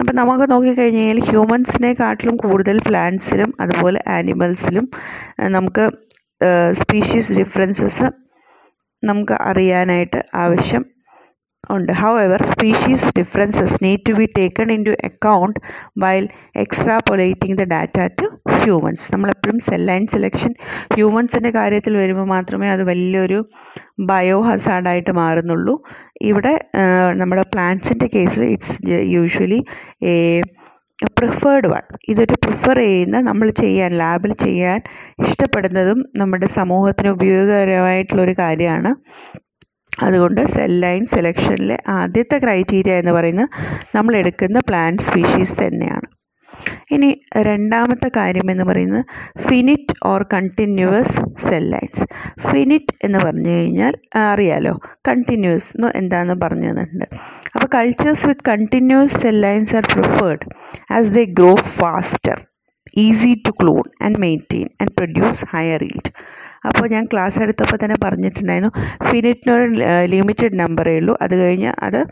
[0.00, 4.86] അപ്പോൾ നമുക്ക് നോക്കിക്കഴിഞ്ഞാൽ ഹ്യൂമൻസിനെക്കാട്ടിലും കൂടുതൽ പ്ലാന്റ്സിലും അതുപോലെ ആനിമൽസിലും
[5.48, 5.84] നമുക്ക്
[6.72, 8.06] സ്പീഷീസ് ഡിഫറൻസസ്
[9.02, 10.82] നമുക്ക് അറിയാനായിട്ട് ആവശ്യം
[11.76, 11.92] ഉണ്ട്.
[12.02, 15.58] However species differences need to be taken into account
[16.04, 16.26] while
[16.64, 18.26] extra extrapolating the data to
[18.60, 20.52] humans നമ്മളെപ്പോഴും സെൽ ലൈൻ സെലക്ഷൻ
[20.94, 23.38] ഹ്യൂമൻസിന്റെ കാര്യത്തിൽ വരുമ്പോൾ മാത്രമേ അത് വലിയൊരു
[24.08, 25.74] ബയോ ഹസാർഡായിട്ട് മാറുന്നുള്ളൂ.
[26.20, 26.52] ഇവിടെ
[27.20, 28.76] നമ്മുടെ പ്ലാന്റ്സിന്റെ കേസിൽ it's
[29.14, 29.60] usually
[30.12, 30.14] a
[31.18, 34.80] preferred one ഇതൊരു പ്രിഫർ ചെയ്യുന്ന നമ്മൾ ചെയ്യാൻ ലാബിൽ ചെയ്യാൻ
[35.26, 38.90] ഇഷ്ടപ്പെടുന്നതും നമ്മുടെ സമൂഹത്തിന് ഉപയോഗകരമായിട്ടുള്ളൊരു കാര്യമാണ്
[39.98, 43.48] അതുകൊണ്ട് സെൽ ലൈൻ സെലക്ഷനിലെ ആദ്യത്തെ ക്രൈറ്റീരിയ എന്ന് പറയുന്നത്
[43.94, 46.08] നമ്മൾ എടുക്കുന്ന പ്ലാന്റ് സ്പീഷീസ് തന്നെയാണ്.
[46.90, 49.04] ഇനി രണ്ടാമത്തെ കാര്യം എന്ന് പറയുന്നത്
[49.48, 52.06] finite or continuous cell lines
[52.40, 57.04] finite എന്ന് പറഞ്ഞു കഴിഞ്ഞാൽ അറിയാലോ കണ്ടിന്യൂസ് എന്ന് എന്താണെന്ന് പറഞ്ഞു തന്നിട്ടുണ്ട്
[57.54, 60.46] അപ്പോൾ cultures with continuous cell lines are preferred
[60.92, 62.49] as they grow faster
[62.96, 68.70] easy to clone and maintain and produce higher yield അപ്പോൾ ഞാൻ ക്ലാസ് എടുത്തപ്പോൾ തന്നെ പറഞ്ഞിട്ടുണ്ടായിരുന്നു
[69.10, 69.72] ഫിനിറ്റിനൊരു
[70.06, 71.18] ലിമിറ്റഡ് നമ്പറേ ഉള്ളൂ.
[71.22, 72.06] അത് കഴിഞ്ഞ് അത്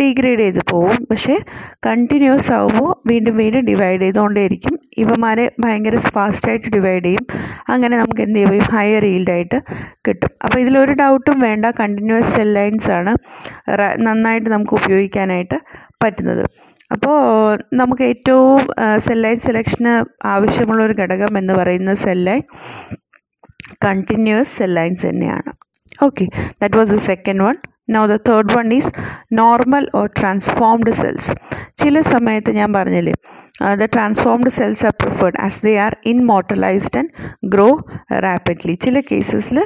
[0.00, 1.06] ഡീഗ്രേഡ് ചെയ്ത് പോവും.
[1.10, 1.38] പക്ഷേ
[1.86, 4.78] കണ്ടിന്യൂസ് ആകുമ്പോൾ വീണ്ടും വീണ്ടും ഡിവൈഡ് ചെയ്തുകൊണ്ടേയിരിക്കും.
[4.98, 7.26] ഇവമാരെ ഭയങ്കര ഫാസ്റ്റായിട്ട് ഡിവൈഡ് ചെയ്യും.
[7.68, 8.64] അങ്ങനെ നമുക്ക് എന്ത് ചെയ്യും?
[8.72, 9.60] ഹയർ ഈൽഡായിട്ട്
[10.08, 10.30] കിട്ടും.
[10.44, 11.66] അപ്പോൾ ഇതിലൊരു ഡൗട്ടും വേണ്ട.
[11.66, 13.14] കണ്ടിന്യൂസ് സെൽ ലൈൻസ് ആണ്
[13.98, 15.60] നന്നായിട്ട് നമുക്ക് ഉപയോഗിക്കാനായിട്ട്
[16.04, 16.65] പറ്റുന്നത്.
[16.90, 17.16] അപ്പോൾ
[17.74, 18.60] നമുക്ക് ഏറ്റവും
[18.98, 19.92] സെൽ ലൈൻ സെലക്ഷന്
[20.34, 22.42] ആവശ്യമുള്ള ഒരു ഘടകം എന്ന് പറയുന്ന cell line
[23.84, 25.50] continuous cell lines തന്നെയാണ്.
[26.04, 26.24] Okay
[26.60, 27.56] that was the second one
[27.90, 28.90] no the third one is
[29.32, 31.34] normal or transformed cells
[31.82, 33.14] ചില സമയത്ത് ഞാൻ പറഞ്ഞില്ലേ
[33.82, 37.12] the transformed cells are preferred as they are immortalised and
[37.48, 37.68] grow
[38.26, 39.58] rapidly ചില കേസസിൽ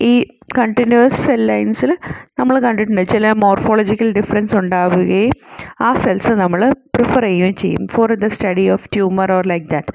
[0.00, 0.12] ഈ
[0.58, 1.90] continuous cell ലൈൻസിൽ
[2.38, 5.34] നമ്മൾ കണ്ടിട്ടുണ്ട് ചില മോർഫോളജിക്കൽ ഡിഫറൻസ് ഉണ്ടാവുകയും
[5.80, 6.60] ആ സെൽസ് നമ്മൾ
[6.94, 9.92] പ്രിഫർ ചെയ്യുകയും ചെയ്യും for the study of tumour or like that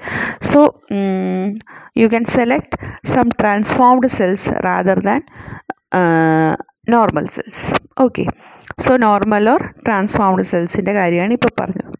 [0.52, 0.60] so
[1.96, 2.76] you can select
[3.14, 5.20] some transformed cells rather than
[6.88, 7.66] normal cells
[8.00, 8.24] okay
[8.84, 11.90] so normal or transformed സെൽസിന്റെ കാര്യമാണ് ഇപ്പോൾ പറഞ്ഞത്.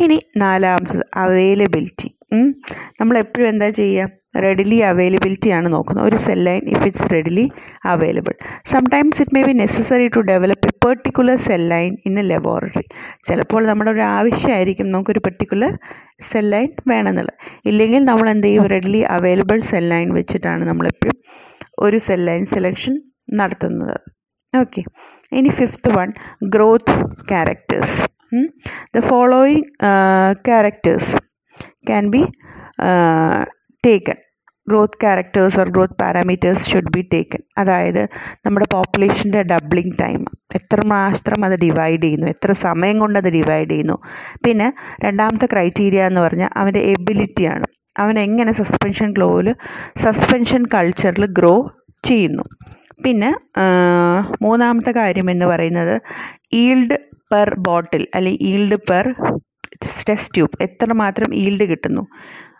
[0.00, 2.08] ഇനി നാലാമത്തത് അവൈലബിലിറ്റി
[3.00, 4.08] നമ്മൾ എപ്പോഴും എന്താ ചെയ്യുക
[4.44, 6.06] റെഡിലി അവൈലബിലിറ്റി ആണ് നോക്കുന്നത്.
[6.08, 7.44] ഒരു cell line if it's readily
[7.92, 8.34] available
[8.72, 12.86] sometimes it may be necessary to develop a particular cell line in a laboratory
[13.28, 15.72] ചിലപ്പോൾ നമ്മുടെ ഒരു ആവശ്യമായിരിക്കും നമുക്കൊരു പെർട്ടിക്കുലർ
[16.30, 17.38] സെൽ ലൈൻ വേണമെന്നുള്ളത്.
[17.70, 18.66] ഇല്ലെങ്കിൽ നമ്മൾ എന്ത് ചെയ്യും?
[18.74, 21.16] റെഡിലി അവൈലബിൾ സെൽ ലൈൻ വെച്ചിട്ടാണ് നമ്മളെപ്പോഴും
[21.86, 22.94] ഒരു സെൽ ലൈൻ സെലക്ഷൻ
[23.40, 23.96] നടത്തുന്നത്.
[24.54, 24.82] ഓക്കെ
[25.38, 26.08] ഇനി fifth one
[26.54, 26.92] growth
[27.30, 27.96] characters
[28.94, 29.66] the following
[30.48, 31.10] characters
[31.88, 32.22] can be
[33.84, 34.18] taken
[34.68, 38.02] growth characters or growth parameters should be taken അതായത്
[38.46, 40.20] നമ്മുടെ പോപ്പുലേഷന്റെ ഡബ്ലിംഗ് ടൈം
[40.58, 42.26] എത്ര മാത്രം അത് ഡിവൈഡ് ചെയ്യുന്നു?
[42.34, 43.96] എത്ര സമയം കൊണ്ട് അത് ഡിവൈഡ് ചെയ്യുന്നു?
[44.44, 44.68] പിന്നെ
[45.06, 47.66] രണ്ടാമത്തെ ക്രൈറ്റീരിയ എന്ന് പറഞ്ഞാൽ അവന്റെ എബിലിറ്റിയാണ്
[48.02, 49.48] അവൻ എങ്ങനെ സസ്പെൻഷൻ ഗ്ലോയിൽ
[50.04, 51.54] സസ്പെൻഷൻ കൾച്ചറിൽ ഗ്രോ
[52.08, 52.44] ചെയ്യുന്നു.
[53.04, 53.30] പിന്നെ
[54.44, 55.94] മൂന്നാമത്തെ കാര്യം എന്ന് പറയുന്നത്
[56.62, 56.96] ഈൽഡ്
[57.32, 59.06] പെർ ബോട്ടിൽ അല്ലെങ്കിൽ ഈൽഡ് പെർ
[60.08, 62.02] ടെസ്റ്റ് ട്യൂബ് എത്രമാത്രം ഈൽഡ് കിട്ടുന്നു?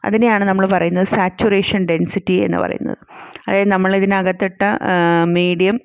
[0.04, 2.98] അതിനെയാണ് നമ്മൾ പറയുന്നത് സാച്ചുറേഷൻ ഡെൻസിറ്റി എന്ന് പറയുന്നത്.
[3.48, 4.62] അതായത് നമ്മൾ ഇതിനകത്തിട്ട
[5.24, 5.80] മീഡിയം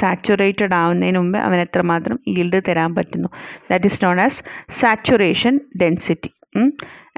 [0.00, 3.28] സാച്ചുറേറ്റഡ് ആവുന്നതിന് മുമ്പ് അവൻ എത്രമാത്രം ഈൽഡ് തരാൻ പറ്റുന്നു.
[3.70, 4.42] That is known as
[4.80, 6.30] saturation density.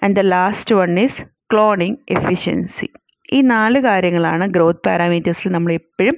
[0.03, 2.89] And the last one is cloning efficiency
[3.33, 6.17] ഈ നാല് കാര്യങ്ങളാണ് ഗ്രോത്ത് പാരാമീറ്റേഴ്സിൽ നമ്മൾ എപ്പോഴും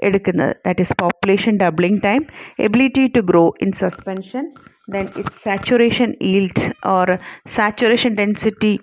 [0.00, 0.56] എടുക്കുന്നത്.
[0.66, 2.26] That is population doubling time
[2.58, 4.52] ability to grow in suspension
[4.90, 8.80] then it's saturation yield or saturation density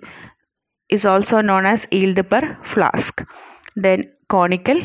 [0.90, 3.14] is also known as yield per flask.
[3.84, 4.78] Then conical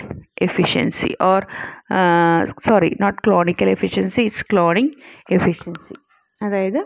[0.47, 1.39] efficiency or
[1.97, 4.89] uh, sorry not clonical efficiency it's cloning
[5.37, 5.95] efficiency.
[6.41, 6.79] അതായത്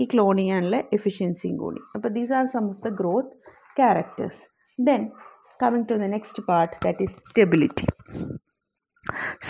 [0.00, 1.80] ഈ clone ചെയ്യാനുള്ള എഫിഷ്യൻസിയും കൂടി.
[1.96, 3.32] അപ്പോൾ these are some of the growth
[3.80, 4.40] characters
[4.78, 5.02] then
[5.62, 7.86] coming to the next part that is stability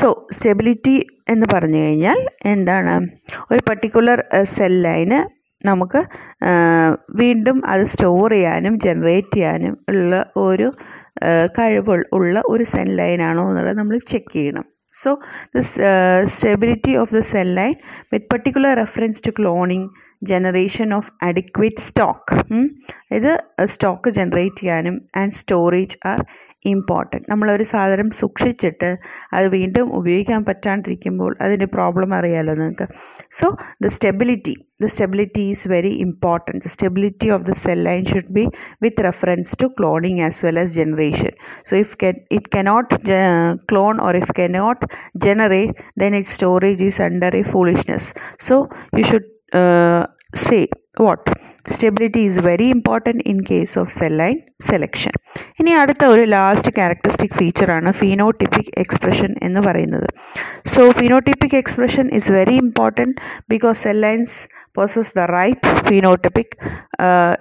[0.01, 0.07] so
[0.37, 0.97] stability
[1.33, 2.21] എന്ന് പറഞ്ഞു കഴിഞ്ഞാൽ
[2.53, 2.95] എന്താണ്?
[3.53, 4.21] ഒരു പർട്ടിക്കുലർ
[4.55, 5.21] സെൽ ലൈന്
[5.65, 6.01] നമുക്ക്
[7.21, 10.69] വീണ്ടും അത് സ്റ്റോർ ചെയ്യാനും ജനറേറ്റ് ചെയ്യാനും ഉള്ള ഒരു
[11.59, 14.65] കഴിവ് ഉള്ള ഒരു സെൽ ലൈൻ ആണോ എന്നുള്ളത് നമ്മൾ ചെക്ക് ചെയ്യണം.
[15.03, 15.11] So
[15.57, 15.61] the
[16.35, 17.75] stability of the cell line
[18.13, 19.89] with particular reference to cloning
[20.23, 22.37] generation of adequate stock
[23.17, 23.33] ഇത്
[23.75, 26.21] സ്റ്റോക്ക് ജനറേറ്റ് ചെയ്യാനും ആൻഡ് സ്റ്റോറേജ് ആർ
[26.73, 28.91] ഇമ്പോർട്ടന്റ് നമ്മളൊരു സാധനം സൂക്ഷിച്ചിട്ട്
[29.37, 32.89] അത് വീണ്ടും ഉപയോഗിക്കാൻ പറ്റാണ്ടിരിക്കുമ്പോൾ അതിന്റെ പ്രോബ്ലം അറിയാലോ നിങ്ങൾക്ക്
[33.41, 33.49] so
[33.87, 38.49] the stability the stability is very important the stability of the cell line should be
[38.81, 41.31] with reference to cloning as well as generation
[41.65, 44.83] so if can, it cannot uh, clone or if cannot
[45.17, 50.05] generate then its storage is under a foolishness so you should uh,
[51.67, 51.91] say
[52.25, 54.37] is very important in case of cell line
[54.69, 55.15] selection
[55.61, 60.09] ഇനി അടുത്ത ഒരു last characteristic ഫീച്ചറാണ് phenotypic expression എന്ന് പറയുന്നത്.
[60.73, 63.17] So phenotypic expression is very important
[63.53, 64.39] because cell lines
[64.77, 66.55] possess the right phenotypic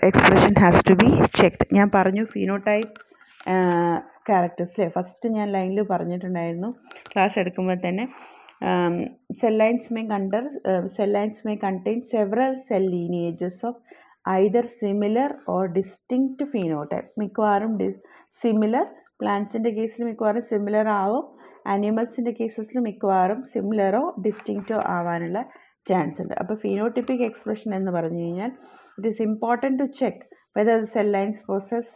[0.10, 1.10] expression has to be
[1.42, 3.00] checked ഞാൻ പറഞ്ഞു phenotype
[4.32, 6.70] അല്ലേ first ഞാൻ ലൈനിൽ പറഞ്ഞിട്ടുണ്ടായിരുന്നു.
[7.12, 8.06] ക്ലാസ് എടുക്കുമ്പോൾ തന്നെ
[9.42, 10.44] cell lines may contour
[10.98, 13.80] cell lines may contain several cell lineages of
[14.26, 17.88] either similar or distinct phenotype മിക്കവാറും D
[18.42, 18.86] similar
[19.22, 21.26] പ്ലാന്റ്സിന്റെ കേസിൽ മിക്കവാറും സിമിലർ ആവും.
[21.68, 25.40] ആനിമൽസിന്റെ കേസസിൽ മിക്കവാറും സിമിലറോ ഡിസ്റ്റിങ്ക്റ്റോ ആവാനുള്ള
[25.88, 26.34] ചാൻസ് ഉണ്ട്.
[26.34, 28.52] അപ്പോൾ ഫീനോട്ടിപ്പിക് എക്സ്പ്രഷൻ എന്ന് പറഞ്ഞു കഴിഞ്ഞാൽ
[28.98, 30.24] it is important to check
[30.58, 31.94] whether cell lines process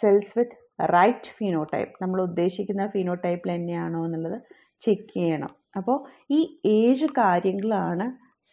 [0.00, 0.56] cells with
[0.96, 4.38] right phenotype നമ്മൾ ഉദ്ദേശിക്കുന്ന ഫീനോടൈപ്പിൽ തന്നെയാണോ എന്നുള്ളത്
[4.84, 5.52] ചെക്ക് ചെയ്യണം.
[5.76, 5.96] അപ്പോൾ
[6.30, 8.06] ഈ ഏഴ് കാര്യങ്ങളാണ്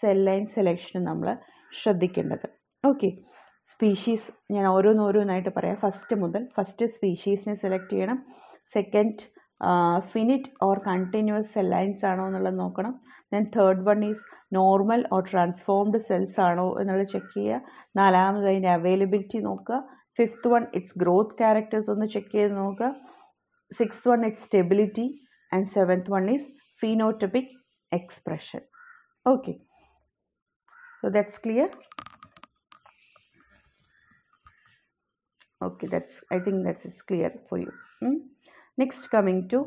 [0.04, 1.38] സെൽ ലൈൻ സെലക്ഷന് നമ്മൾ
[1.82, 2.48] ശ്രദ്ധിക്കേണ്ടത്.
[2.84, 3.10] ഓക്കെ
[3.72, 5.78] സ്പീഷീസ് ഞാൻ ഓരോന്നോരോന്നായിട്ട് പറയാം.
[5.84, 8.18] ഫസ്റ്റ് മുതൽ ഫസ്റ്റ് സ്പീഷീസിനെ സെലക്ട് ചെയ്യണം.
[8.76, 9.24] Second
[10.12, 12.94] finite or continuous cell lines ആണോ എന്നുള്ളത് നോക്കണം.
[13.34, 17.62] Then third one is normal or transformed cells ആണോ എന്നുള്ളത് ചെക്ക് ചെയ്യുക.
[18.00, 19.80] നാലാമത് അതിന്റെ അവൈലബിലിറ്റി നോക്കുക.
[20.20, 22.90] Fifth one it's growth characters ഒന്ന് ചെക്ക് ചെയ്ത് നോക്കുക.
[23.72, 25.08] Six one it's stability
[25.52, 26.48] and seventh one is
[26.82, 27.54] phenotypic
[27.92, 28.62] expression
[29.26, 29.54] okay
[31.04, 31.70] so that's clear?
[35.62, 37.72] Okay that's i think that's it's clear for you.
[38.02, 38.18] Hmm?
[38.78, 39.62] next coming to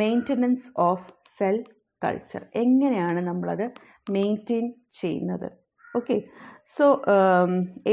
[0.00, 1.56] maintenance of cell
[2.02, 3.64] culture എങ്ങനെയാണ് നമ്മളത്
[4.14, 4.66] maintain
[5.00, 5.48] ചെയ്യുന്നത്?
[5.96, 6.16] Okay
[6.76, 6.84] so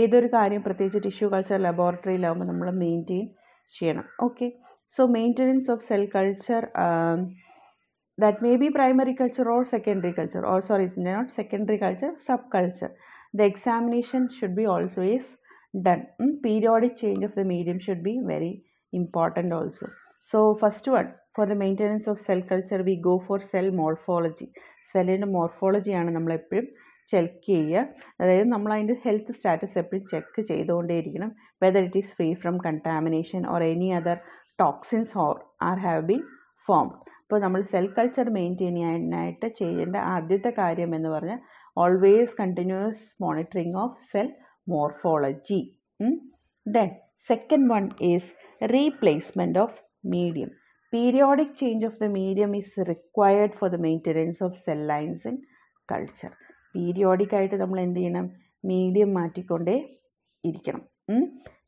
[0.01, 3.25] ഏതൊരു കാര്യം പ്രത്യേകിച്ച് tissue culture ലബോറട്ടറിയിലാവുമ്പോൾ നമ്മൾ maintain
[3.77, 4.05] ചെയ്യണം.
[4.27, 4.47] Okay
[4.97, 6.63] so maintenance of cell culture
[8.21, 12.91] that may be primary culture or secondary culture or sorry it's not secondary culture subculture
[13.33, 15.27] the examination should be also is
[15.87, 18.53] done Mm, periodic change of the medium should be very
[18.93, 19.87] important also
[20.31, 24.49] so first one for the maintenance of cell culture we go for cell morphology
[24.93, 26.65] സെല്ലിന്റെ മോർഫോളജിയാണ് നമ്മൾ എപ്പോഴും
[27.11, 27.83] check ചെയ്യുക
[28.21, 31.29] അതായത് നമ്മൾ അതിന്റെ health status എപ്പോഴും check ചെയ്തുകൊണ്ടേയിരിക്കണം
[31.63, 34.17] whether it is free from contamination or any other
[34.63, 35.33] toxins or
[35.69, 36.23] are have been
[36.67, 36.97] formed
[37.31, 41.37] ഇപ്പോൾ നമ്മൾ സെൽ കൾച്ചർ മെയിന്റെയിൻ ചെയ്യാനായിട്ട് ചെയ്യേണ്ട ആദ്യത്തെ കാര്യം എന്ന് പറഞ്ഞാൽ
[41.77, 44.29] always continuous monitoring of cell
[44.67, 45.59] morphology
[46.65, 46.89] then
[47.29, 48.31] second one is
[48.73, 49.77] replacement of
[50.15, 50.49] medium
[50.93, 55.37] periodic change of the medium is required for the maintenance of cell lines in
[55.89, 56.33] culture
[56.75, 58.27] പീരിയോഡിക്കായിട്ട് നമ്മൾ എന്ത് ചെയ്യണം?
[58.63, 59.77] Medium മാറ്റിക്കൊണ്ടേ
[60.43, 60.83] ഇരിക്കണം.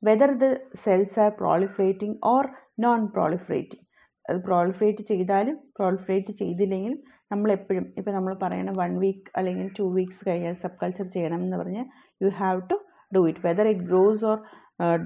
[0.09, 0.51] Whether the
[0.83, 2.43] cells are proliferating or
[2.79, 3.81] non proliferating
[4.25, 6.99] അത് proliferate ചെയ്താലും proliferate ചെയ്തില്ലെങ്കിലും
[7.31, 11.87] നമ്മളെപ്പോഴും ഇപ്പോൾ നമ്മൾ പറയണ വൺ വീക്ക് അല്ലെങ്കിൽ ടു വീക്സ് കഴിഞ്ഞാൽ സബ് കൾച്ചർ ചെയ്യണം എന്ന് പറഞ്ഞാൽ
[12.21, 12.77] you have to
[13.11, 14.37] do it whether it grows or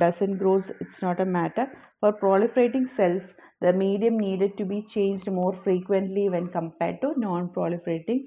[0.02, 1.66] doesn't grows it's not a matter
[2.02, 3.30] for proliferating cells
[3.64, 8.24] the medium needed to be changed more frequently when compared to non proliferating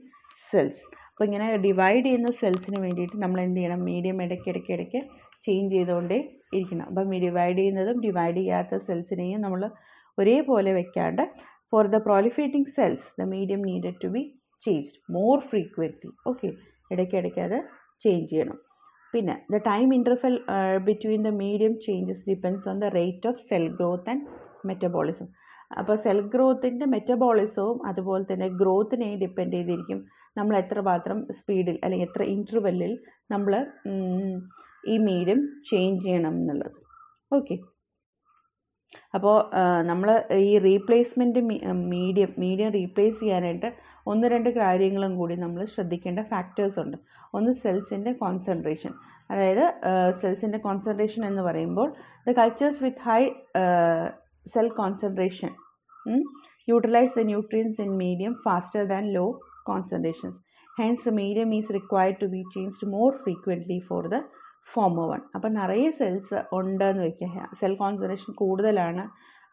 [0.51, 3.81] cells അപ്പോൾ ഇങ്ങനെ divide ചെയ്യുന്ന സെൽസിന് വേണ്ടിയിട്ട് നമ്മൾ എന്ത് ചെയ്യണം?
[3.89, 5.01] Medium ഇടയ്ക്ക് ഇടയ്ക്ക് ഇടയ്ക്ക്
[5.47, 6.19] ചേഞ്ച് ചെയ്തുകൊണ്ടേ
[6.57, 6.85] ഇരിക്കണം.
[6.91, 9.63] അപ്പം ഡിവൈഡ് ചെയ്യുന്നതും ഡിവൈഡ് ചെയ്യാത്ത സെൽസിനെയും നമ്മൾ
[10.21, 11.25] ഒരേപോലെ വെക്കാണ്ട്
[11.73, 14.23] for the proliferating cells the medium needed to be
[14.67, 16.49] changed more frequency okay
[16.95, 17.59] ഇടയ്ക്കിടയ്ക്ക് അത്
[18.05, 18.59] ചേഞ്ച് ചെയ്യണം.
[19.15, 20.35] പിന്നെ the time interval
[20.89, 24.25] between the medium changes depends on the rate of cell growth and
[24.69, 25.29] metabolism
[25.81, 29.99] അപ്പോൾ cell ഗ്രോത്തിന്റെ മെറ്റബോളിസവും അതുപോലെ തന്നെ ഗ്രോത്തിനെയും depend ചെയ്തിരിക്കും.
[30.39, 32.93] നമ്മൾ എത്ര മാത്രം സ്പീഡിൽ അല്ലെങ്കിൽ എത്ര ഇന്റർവെല്ലിൽ
[33.33, 33.53] നമ്മൾ
[34.93, 36.79] ഈ മീഡിയം ചേഞ്ച് ചെയ്യണം എന്നുള്ളത്.
[37.39, 37.57] ഓക്കെ
[39.15, 39.37] അപ്പോൾ
[39.83, 40.09] നമ്മൾ
[40.47, 41.41] ഈ റീപ്ലേസ്മെന്റ്
[41.93, 43.69] മീഡിയം മീഡിയം റീപ്ലേസ് ചെയ്യാനായിട്ട്
[44.07, 46.97] ഒന്ന് രണ്ട് കാര്യങ്ങളും കൂടി നമ്മൾ ശ്രദ്ധിക്കേണ്ട ഫാക്ടേഴ്സ് ഉണ്ട്.
[47.35, 48.93] ഒന്ന് സെൽസിന്റെ കോൺസെൻട്രേഷൻ
[49.31, 49.65] അതായത്
[50.21, 51.89] സെൽസിന്റെ കോൺസെൻട്രേഷൻ എന്ന് പറയുമ്പോൾ
[52.27, 53.21] the cultures with high
[54.47, 55.51] cell concentration
[56.69, 59.27] utilise the nutrients in medium faster than low
[59.67, 60.31] concentration
[60.79, 64.19] hence medium is required to be changed more frequently for the
[64.75, 69.05] former one അപ്പം നിറയെ cells ഉണ്ടെന്ന് വയ്ക്കുക cell concentration കൂടുതലാണ്.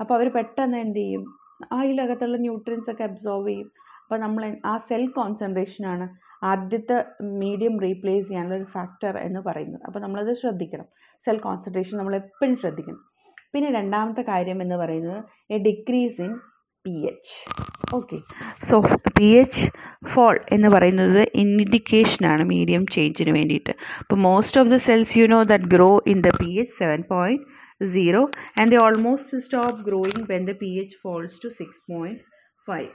[0.02, 1.24] അപ്പോൾ അവർ പെട്ടെന്ന് എന്ത് ചെയ്യും?
[1.72, 3.68] അതിലകത്തുള്ള nutrients ഒക്കെ അബ്സോർവ് ചെയ്യും.
[4.04, 6.08] അപ്പോൾ നമ്മൾ ആ സെൽ കോൺസെൻട്രേഷനാണ്
[6.44, 6.98] ആദ്യത്തെ
[7.44, 9.82] മീഡിയം റീപ്ലേസ് ചെയ്യാനുള്ള ഒരു ഫാക്ടർ എന്ന് പറയുന്നത്.
[9.86, 10.88] അപ്പോൾ നമ്മളത് ശ്രദ്ധിക്കണം.
[11.28, 13.02] സെൽ കോൺസെൻട്രേഷൻ നമ്മൾ എപ്പോഴും ശ്രദ്ധിക്കണം.
[13.54, 15.20] പിന്നെ രണ്ടാമത്തെ കാര്യം എന്ന് പറയുന്നത്
[15.52, 16.34] a decrease in
[16.86, 17.36] p H
[17.96, 18.18] okay
[18.70, 18.76] so
[19.18, 19.64] p H
[20.02, 23.74] fall എന്ന് പറയുന്നത് ഇൻഡിക്കേഷനാണ് മീഡിയം ചേഞ്ചിന് വേണ്ടിയിട്ട്.
[24.02, 27.44] അപ്പോൾ most of the cells you know that grow in the p H seven point
[27.94, 28.22] zero
[28.60, 32.22] and the almost stop growing when the p H falls to six point
[32.68, 32.90] five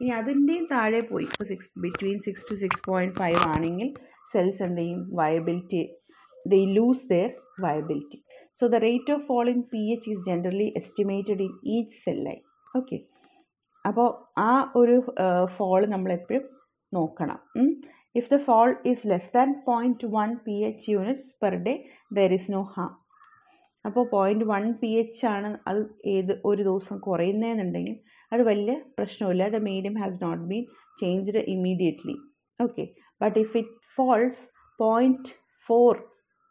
[0.00, 1.26] ഇനി അതിന്റെയും താഴെ പോയി.
[1.30, 3.88] ഇപ്പോൾ six between six two six point five ആണെങ്കിൽ
[4.34, 5.82] cells എന്തെയും viability
[6.52, 7.28] they lose their
[7.66, 8.18] viability
[8.60, 12.40] so the rate of fall in p H is generally estimated in each cell line
[12.74, 12.96] okay
[13.84, 14.08] അപ്പോൾ
[14.42, 14.96] ആ ഒരു
[15.56, 16.44] fall നമ്മൾ എപ്പോഴും
[16.92, 17.38] നോക്കണം.
[18.14, 21.74] If the fall is less than point one p H units per day
[22.10, 22.92] there is no harm
[23.84, 27.96] അപ്പോൾ point one P H ആണ് അത് ഏത് ഒരു ദിവസം കുറയുന്നതെന്നുണ്ടെങ്കിൽ
[28.32, 30.64] അത് വലിയ പ്രശ്നമില്ല the medium has not been
[30.98, 32.16] changed immediately
[32.60, 32.84] okay
[33.20, 34.42] but if it falls
[34.80, 35.32] point
[35.68, 35.92] four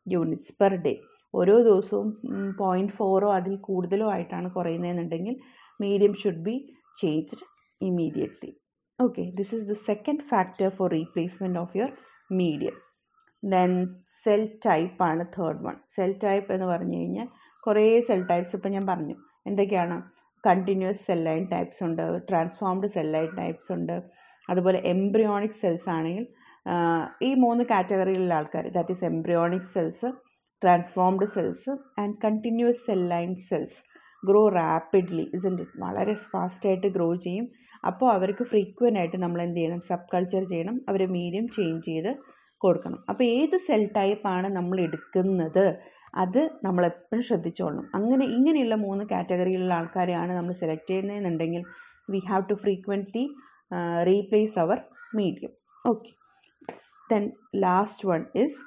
[0.05, 0.93] units per day
[1.33, 2.09] ഓരോ ദിവസവും
[2.57, 5.35] പോയിന്റ് ഫോറോ അതിൽ കൂടുതലോ ആയിട്ടാണ് കുറയുന്നതെന്നുണ്ടെങ്കിൽ
[5.79, 6.55] medium should be
[6.97, 7.43] changed
[7.81, 8.51] immediately.
[8.99, 11.91] Okay, this is the second factor for replacement of your
[12.33, 12.77] medium.
[13.43, 13.71] Then
[14.25, 17.25] cell type ആണ് third one cell type എന്ന് പറഞ്ഞു കഴിഞ്ഞാൽ
[17.63, 19.15] കുറേ സെൽ ടൈപ്സ് ഇപ്പം ഞാൻ പറഞ്ഞു
[19.49, 19.95] എന്തൊക്കെയാണ്
[20.43, 23.95] കണ്ടിന്യൂസ് സെൽ ലൈൻ ടൈപ്സ് ഉണ്ട് ട്രാൻസ്ഫോംഡ് സെൽ ലൈൻ ടൈപ്സ് ഉണ്ട്
[24.49, 26.25] അതുപോലെ എംബ്രിയോണിക് സെൽസ് ആണെങ്കിൽ
[27.27, 30.11] ഈ മൂന്ന് കാറ്റഗറിയിലുള്ള ആൾക്കാർ that is embryonic cells
[30.61, 33.79] transformed cells and continuous cell line cells
[34.29, 37.45] grow rapidly isn't it വളരെ ഫാസ്റ്റായിട്ട് ഗ്രോ ചെയ്യും.
[37.83, 39.79] അപ്പോൾ അവർക്ക് ഫ്രീക്വന്റ് ആയിട്ട് നമ്മൾ എന്ത് ചെയ്യണം?
[39.89, 40.75] സബ് കൾച്ചർ ചെയ്യണം.
[40.89, 42.11] അവർ മീഡിയം ചേഞ്ച് ചെയ്ത്
[42.61, 42.99] കൊടുക്കണം.
[43.09, 45.65] അപ്പോൾ ഏത് സെൽ ടൈപ്പാണ് നമ്മൾ എടുക്കുന്നത്?
[46.15, 47.85] അത് നമ്മൾ എപ്പോഴും ശ്രദ്ധിച്ചോളണം.
[47.97, 51.63] അങ്ങനെ ഇങ്ങനെയുള്ള മൂന്ന് കാറ്റഗറിയിലുള്ള ആൾക്കാരെയാണ് നമ്മൾ select ചെയ്യുന്നതെന്നുണ്ടെങ്കിൽ
[52.13, 53.25] we have to frequently
[54.09, 54.79] replace our
[55.15, 55.51] medium
[55.85, 56.11] okay
[57.09, 57.23] then
[57.55, 58.59] last one is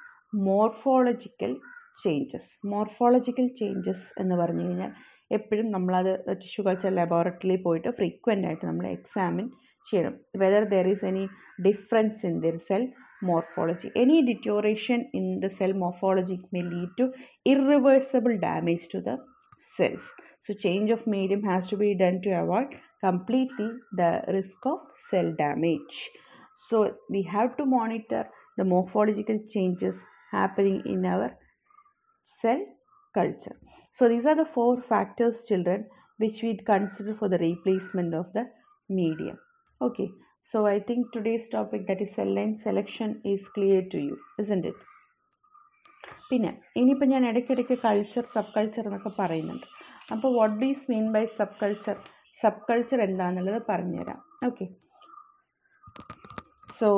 [0.49, 1.53] morphological
[2.05, 4.91] changes morphological changes എന്ന് പറഞ്ഞു കഴിഞ്ഞാൽ
[5.31, 6.13] എപ്പോഴും നമ്മളത്
[6.43, 9.47] ടിഷ്യൂ കൾച്ചർ ലബോറട്ടറിയിൽ പോയിട്ട് ഫ്രീക്വന്റ് ആയിട്ട് നമ്മൾ എക്സാമിൻ
[9.91, 11.25] ചെയ്യണം whether there is any
[11.67, 12.85] difference in their cell
[13.23, 13.91] morphology.
[13.97, 17.13] Any deterioration in the cell morphology may lead to
[17.45, 19.19] irreversible damage to the
[19.77, 20.03] cells.
[20.41, 22.69] So, change of medium has to be done to avoid
[23.03, 24.79] completely the risk of
[25.11, 26.11] cell damage.
[26.69, 29.97] So, we have to monitor the morphological changes
[30.31, 31.37] happening in our
[32.43, 32.65] cell
[33.15, 33.57] culture.
[33.99, 35.87] So, these are the four factors, children,
[36.19, 38.45] which we consider for the replacement of the
[38.91, 39.39] medium.
[39.81, 40.09] Okay.
[40.55, 44.65] So I think today's topic that is cell line selection is clear to you, isn't
[44.65, 44.79] it?
[46.31, 49.67] പിന്നെ ഇനിയിപ്പോൾ ഞാൻ ഇടയ്ക്കിടയ്ക്ക് culture sub culture എന്നൊക്കെ പറയുന്നുണ്ട്
[50.15, 51.97] അപ്പോൾ what these mean by sub culture
[52.41, 54.67] sub culture എന്താണെന്നുള്ളത് പറഞ്ഞുതരാം okay
[56.81, 56.89] so